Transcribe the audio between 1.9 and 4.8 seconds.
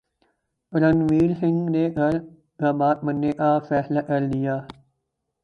گھر داماد بننے کا فیصلہ کر لیا